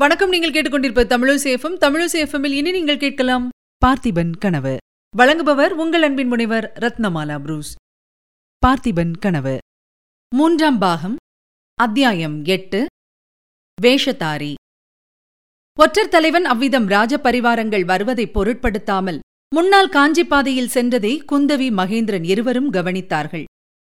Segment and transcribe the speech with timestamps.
[0.00, 0.30] வணக்கம்.
[0.32, 3.48] நீங்கள் கேட்டுக்கொண்டிருப்ப தமிழசேஃபம் தமிழசேஃபமில் இனி நீங்கள் கேட்கலாம்
[3.84, 4.72] பார்த்திபன் கனவு.
[5.18, 7.72] வழங்குபவர் உங்கள் அன்பின் முனைவர் ரத்னமாலா புரூஸ்.
[8.66, 9.58] பார்த்திபன் கனவு.
[10.36, 11.16] மூன்றாம் பாகம்
[11.78, 12.80] அத்தியாயம் எட்டு
[13.78, 14.54] வேஷதாரி.
[15.76, 19.20] ஒற்றர் தலைவன் அவ்விதம் ராஜபரிவாரங்கள் வருவதை பொருட்படுத்தாமல்
[19.56, 23.44] முன்னால் காஞ்சிப்பாதையில் சென்றதை குந்தவி மகேந்திரன் இருவரும் கவனித்தார்கள்.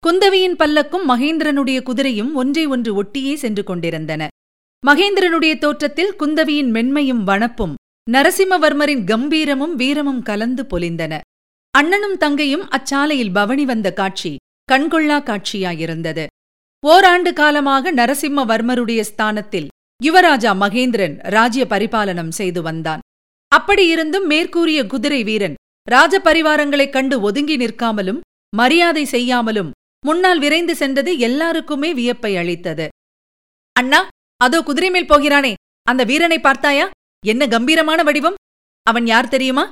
[0.07, 4.27] குந்தவியின் பல்லக்கும் மகேந்திரனுடைய குதிரையும் ஒன்றை ஒன்று ஒட்டியே சென்று கொண்டிருந்தன.
[4.85, 7.73] மகேந்திரனுடைய தோற்றத்தில் குந்தவியின் மென்மையும் வனப்பும்
[8.11, 11.19] நரசிம்மவர்மரின் கம்பீரமும் வீரமும் கலந்து பொலிந்தன.
[11.71, 14.35] அண்ணனும் தங்கையும் அச்சாலையில் பவனி வந்த காட்சி
[14.71, 16.25] கண்கொள்ளா காட்சியாயிருந்தது.
[16.85, 19.67] ஓராண்டு காலமாக நரசிம்மவர்மருடைய ஸ்தானத்தில்
[20.03, 22.99] யுவராஜா மகேந்திரன் ராஜ்ய பரிபாலனம் செய்து வந்தான்.
[23.51, 25.53] அப்படியிருந்தும் மேற்கூறிய குதிரை வீரன்
[25.91, 28.19] ராஜபரிவாரங்களைக் கண்டு ஒதுங்கி நிற்காமலும்
[28.55, 29.71] மரியாதை செய்யாமலும்
[30.05, 32.87] முன்னால் விரைந்து சென்றது எல்லாருக்குமே வியப்பை அளித்தது.
[33.79, 34.07] அண்ணா
[34.41, 35.53] அதோ குதிரை மேல் போகிறானே.
[35.83, 36.89] அந்த வீரனை பார்த்தாயா?
[37.25, 38.35] என்ன கம்பீரமான வடிவம்?
[38.83, 39.69] அவன் யார் தெரியுமா?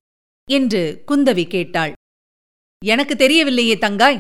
[0.52, 1.94] என்று குந்தவி கேட்டாள்.
[2.86, 4.20] எனக்கு தெரியவில்லையே தங்காய்.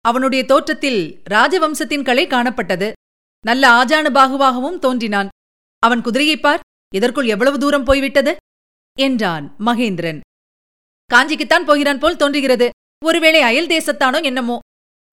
[0.00, 2.92] அவனுடைய தோற்றத்தில் ராஜவம்சத்தின் கலை காணப்பட்டது.
[3.46, 5.28] நல்ல ஆஜானு பாகுவாகவும் தோன்றினான்.
[5.78, 6.60] அவன் குதிரையைப் பார்
[6.94, 8.36] இதற்குள் எவ்வளவு தூரம் போய்விட்டது?
[8.98, 10.20] என்றான் மகேந்திரன்.
[11.14, 12.70] காஞ்சிக்குத்தான் போகிறான் போல் தோன்றுகிறது.
[13.04, 14.58] ஒருவேளை அயல் தேசத்தானோ என்னமோ?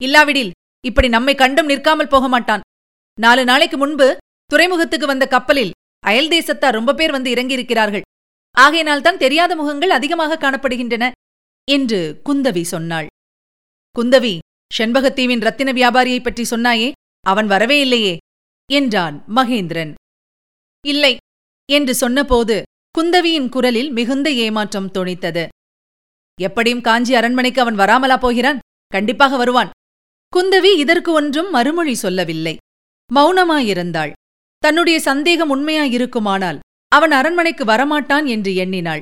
[0.01, 0.51] இல்லாவிடில்
[0.85, 2.61] இப்படி நம்மை கண்டும் நிற்காமல் போக மாட்டான்
[3.19, 4.17] நாலு நாளைக்கு முன்பு
[4.53, 8.01] துறைமுகத்துக்கு வந்த கப்பலில் அயல் தேசத்தார் ரொம்ப பேர் வந்து இறங்கியிருக்கிறார்கள்.
[8.57, 11.11] ஆகையினால்தான் தெரியாத முகங்கள் அதிகமாக காணப்படுகின்றன
[11.71, 13.07] என்று குந்தவி சொன்னாள்.
[13.99, 14.39] குந்தவி
[14.77, 18.17] செண்பகத்தீவின் ரத்தின வியாபாரியைப் பற்றி சொன்னாயே அவன் வரவே இல்லையே
[18.71, 19.93] என்றான் மகேந்திரன்.
[20.85, 21.17] இல்லை
[21.71, 22.63] என்று சொன்னபோது
[22.99, 25.47] குந்தவியின் குரலில் மிகுந்த ஏமாற்றம் தொனித்தது.
[26.41, 28.59] எப்படியும் காஞ்சி அரண்மனைக்கு அவன் வராமலா போகிறான்?
[28.87, 29.69] கண்டிப்பாக வருவான்.
[30.37, 32.57] குந்தவி இதற்கு ஒன்றும் மறுமொழி சொல்லவில்லை.
[33.15, 34.11] மௌனமாயிருந்தாள்.
[34.63, 39.01] தன்னுடைய சந்தேகம் உண்மையாயிருக்குமானால் அவன் அரண்மனைக்கு வரமாட்டான் என்று எண்ணினாள்.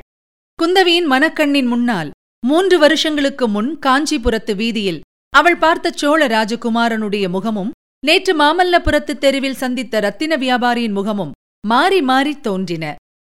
[0.64, 2.12] குந்தவியின் மனக்கண்ணின் முன்னால்
[2.48, 7.72] மூன்று வருஷங்களுக்கு முன் காஞ்சிபுரத்து வீதியில் அவள் பார்த்த சோழ ராஜகுமாரனுடைய முகமும்
[8.06, 11.32] நேற்று மாமல்லபுரத்து தெருவில் சந்தித்த ரத்தின வியாபாரியின் முகமும்
[11.68, 12.96] மாறி மாறித் தோன்றின.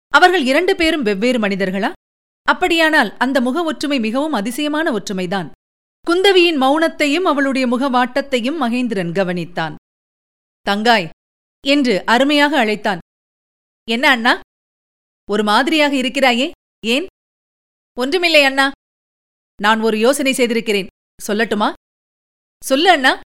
[0.08, 1.92] அவர்கள் இரண்டு பேரும் வெவ்வேறு மனிதர்களா?
[2.42, 5.50] அப்படியானால் அந்த முக ஒற்றுமை மிகவும் அதிசயமான ஒற்றுமைதான்.
[6.10, 9.74] குந்தவியின் மௌனத்தையும் அவளுடைய முகவாட்டத்தையும் மகேந்திரன் கவனித்தான்.
[10.70, 11.08] தங்காய்
[11.66, 12.98] என்று அருமையாக அழைத்தான்.
[13.90, 14.40] என்ன அண்ணா?
[15.30, 16.50] ஒரு மாதிரியாக இருக்கிறாயே.
[16.86, 17.06] ஏன்?
[17.98, 18.70] ஒன்றுமில்லை அண்ணா.
[19.62, 20.86] நான் ஒரு யோசனை செய்திருக்கிறேன்.
[21.26, 21.72] சொல்லட்டுமா?
[22.64, 23.20] சொல்லு அண்ணா.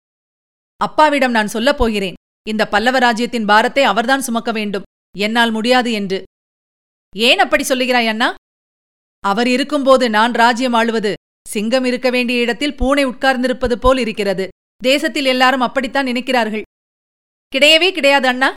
[0.76, 2.14] அப்பாவிடம் நான் சொல்லப் போகிறேன்.
[2.48, 4.82] இந்த பல்லவ ராஜ்யத்தின் பாரத்தை அவர்தான் சுமக்க வேண்டும்.
[5.18, 6.22] என்னால் முடியாது என்று.
[7.16, 8.34] ஏன் அப்படி சொல்லுகிறாய் அண்ணா?
[9.20, 11.14] அவர் இருக்கும்போது நான் ராஜ்யம் ஆளுவது.
[11.48, 14.48] சிங்கம் இருக்க வேண்டிய இடத்தில் பூனை உட்கார்ந்திருப்பது போல் இருக்கிறது.
[14.76, 16.62] தேசத்தில் எல்லாரும் அப்படித்தான் நினைக்கிறார்கள்.
[17.54, 18.54] கிடையவே கிடையாது அண்ணா.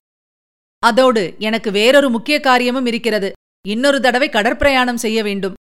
[0.79, 3.31] அதோடு எனக்கு வேறொரு முக்கிய காரியமும் இருக்கிறது.
[3.67, 5.53] இன்னொரு தடவை கடற்பிரயாணம் செய்ய வேண்டும்.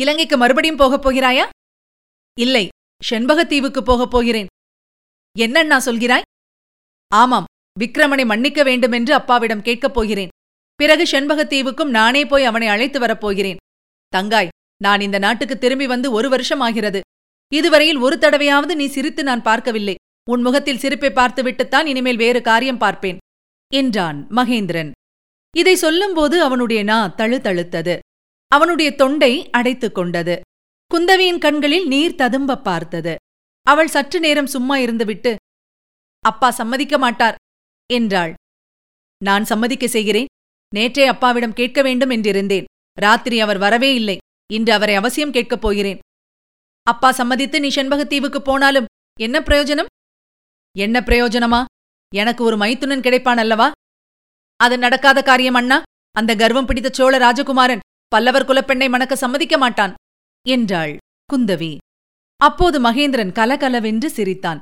[0.00, 1.48] இலங்கைக்கு மறுபடியும் போகப் போகிறாயா?
[2.40, 2.68] இல்லை
[3.10, 4.46] செண்பகத்தீவுக்கு போகப் போகிறேன்.
[5.38, 6.22] என்னண்ணா சொல்கிறாய்?
[7.08, 7.44] ஆமாம்
[7.80, 10.28] விக்ரமனை மன்னிக்க வேண்டுமென்று அப்பாவிடம் கேட்கப் போகிறேன்.
[10.74, 13.56] பிறகு செண்பகத்தீவுக்கும் நானே போய் அவனை அழைத்து வரப்போகிறேன்
[14.16, 14.48] தங்காய்
[14.82, 17.00] நான் இந்த நாட்டுக்கு திரும்பி வந்து ஒரு வருஷம் ஆகிறது.
[17.52, 19.94] இதுவரையில் ஒரு தடவையாவது நீ சிரித்து நான் பார்க்கவில்லை.
[20.30, 23.18] உன் முகத்தில் சிரிப்பை பார்த்துவிட்டுத்தான் இனிமேல் வேறு காரியம் பார்ப்பேன்
[23.74, 24.90] என்றான் மகேந்திரன்.
[25.56, 27.98] இதை சொல்லும்போது அவனுடைய நா தழுதழுத்தது.
[28.48, 30.40] அவனுடைய தொண்டை அடைத்துக் கொண்டது.
[30.94, 33.14] குந்தவியின் கண்களில் நீர் ததும்ப பார்த்தது.
[33.62, 35.34] அவள் சற்று நேரம் சும்மா இருந்துவிட்டு
[36.20, 37.34] அப்பா சம்மதிக்க மாட்டார்
[37.92, 38.34] என்றாள்.
[39.24, 40.30] நான் சம்மதிக்க செய்கிறேன்.
[40.74, 42.64] நேற்றே அப்பாவிடம் கேட்க வேண்டும் என்றிருந்தேன்.
[43.00, 44.16] ராத்திரி அவர் வரவே இல்லை.
[44.52, 45.98] இன்று அவரை அவசியம் கேட்கப் போகிறேன்.
[46.82, 48.84] அப்பா சம்மதித்து நீ செண்பகத்தீவுக்கு போனாலும்
[49.20, 49.90] என்ன பிரயோஜனம்?
[50.76, 51.64] என்ன பிரயோஜனமா?
[52.14, 53.70] எனக்கு ஒரு மைத்துனன் கிடைப்பான் அல்லவா?
[54.56, 55.82] அது நடக்காத காரியம் அண்ணா.
[56.10, 57.78] அந்த கர்வம் பிடித்த சோழ ராஜகுமாரன்
[58.08, 59.94] பல்லவர் குலப்பெண்ணை மணக்க சம்மதிக்க மாட்டான்
[60.48, 60.96] என்றாள்
[61.32, 61.76] குந்தவி.
[62.36, 64.58] அப்போது மகேந்திரன் கலகலவென்று சிரித்தான்.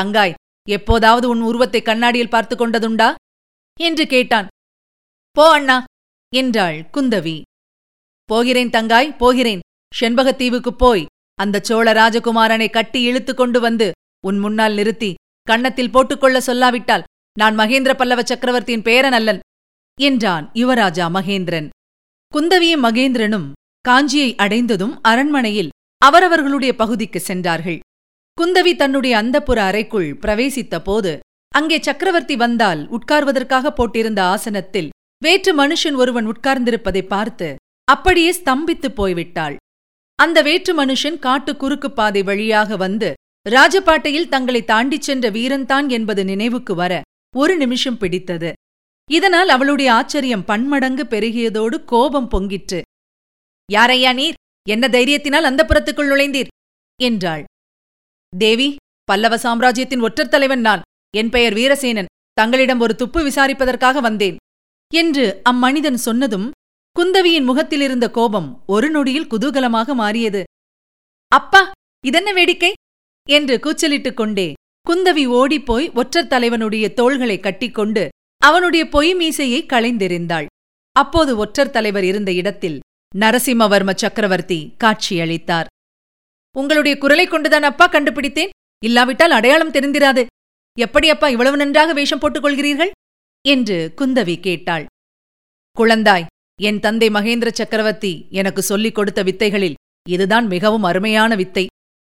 [0.00, 0.34] தங்காய்
[0.68, 3.14] எப்போதாவது உன் உருவத்தை கண்ணாடியில் பார்த்து கொண்டதுண்டா?
[3.80, 4.46] என்று கேட்டான்.
[5.30, 5.84] போ அண்ணா
[6.36, 7.42] என்றாள் குந்தவி.
[8.24, 9.60] போகிறேன் தங்காய் போகிறேன்.
[10.00, 15.14] செண்பகத்தீவுக்குப் போய் அந்த சோழ ராஜகுமாரனை கட்டி இழுத்து கொண்டு வந்து உன் முன்னால் நிறுத்தி
[15.50, 17.06] கன்னத்தில் போட்டுக்கொள்ள சொல்லாவிட்டால்
[17.36, 19.40] நான் மகேந்திர பல்லவ சக்கரவர்த்தியின் பேரன் அல்லன்
[19.98, 21.68] என்றான் யுவராஜா மகேந்திரன்.
[22.32, 23.48] குந்தவியும் மகேந்திரனும்
[23.84, 27.80] காஞ்சியை அடைந்ததும் அரண்மனையில் அவரவர்களுடைய பகுதிக்கு சென்றார்கள்.
[28.38, 31.12] குந்தவி தன்னுடைய அந்தப்புற அறைக்குள் பிரவேசித்த போது
[31.52, 34.92] அங்கே சக்கரவர்த்தி வந்தால் உட்கார்வதற்காக போட்டிருந்த ஆசனத்தில்
[35.22, 37.48] வேற்று மனுஷன் ஒருவன் உட்கார்ந்திருப்பதை பார்த்து
[37.88, 39.56] அப்படியே ஸ்தம்பித்துப் போய்விட்டாள்.
[40.18, 43.10] அந்த வேற்று மனுஷன் காட்டு குறுக்கு பாதை வழியாக வந்து
[43.48, 47.00] ராஜபாட்டையில் தங்களை தாண்டிச் சென்ற வீரன்தான் என்பது நினைவுக்கு வர
[47.36, 48.52] ஒரு நிமிஷம் பிடித்தது.
[49.10, 52.80] இதனால் அவளுடைய ஆச்சரியம் பன்மடங்கு பெருகியதோடு கோபம் பொங்கிற்று.
[53.72, 54.34] யாரையா நீர்?
[54.68, 56.46] என்ன தைரியத்தினால் அந்த புறத்துக்குள் நுழைந்தீர்?
[57.02, 57.44] என்றாள்.
[58.38, 60.80] தேவி பல்லவ சாம்ராஜ்யத்தின் ஒற்றர் தலைவன் நான்.
[61.16, 62.04] என் பெயர் வீரசேனன்.
[62.32, 64.36] தங்களிடம் ஒரு துப்பு விசாரிப்பதற்காக வந்தேன்.
[64.94, 66.50] என்று அம்மனிதன் சொன்னதும்
[67.00, 70.44] குந்தவியின் முகத்திலிருந்த கோபம் ஒரு நொடியில் குதூகலமாக மாறியது.
[71.28, 71.70] அப்பா
[72.04, 72.72] இதென்ன வேடிக்கை?
[73.30, 74.52] என்று கூச்சலிட்டுக் கொண்டே.
[74.86, 78.08] குந்தவி ஓடிப்போய் ஒற்றர் தலைவனுடைய தோள்களை கட்டிக்கொண்டு
[78.42, 80.46] அவனுடைய பொய் மீசையை களைந்தெறிந்தாள்
[80.92, 82.78] அப்போது ஒற்றர் தலைவர் இருந்த இடத்தில்
[83.18, 85.68] நரசிம்மவர்ம சக்கரவர்த்தி காட்சியளித்தார்
[86.56, 88.50] உங்களுடைய குரலை கொண்டுதான் அப்பா கண்டுபிடித்தேன்.
[88.84, 90.26] இல்லாவிட்டால் அடையாளம் தெரிந்திராது.
[90.78, 92.90] எப்படி அப்பா இவ்வளவு நன்றாக வேஷம் போட்டுக் கொள்கிறீர்கள்?
[93.48, 94.86] என்று குந்தவி கேட்டாள்.
[95.78, 96.26] குழந்தாய்
[96.60, 99.78] என் தந்தை மகேந்திர சக்கரவர்த்தி எனக்கு சொல்லிக் கொடுத்த வித்தைகளில்
[100.08, 101.66] இதுதான் மிகவும் அருமையான வித்தை.